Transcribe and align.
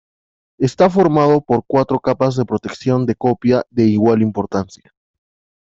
Está 0.57 0.89
formado 0.89 1.41
por 1.41 1.63
cuatro 1.67 1.99
capas 1.99 2.35
de 2.35 2.43
protección 2.43 3.05
de 3.05 3.13
copia 3.13 3.65
de 3.69 3.83
igual 3.83 4.23
importancia. 4.23 4.91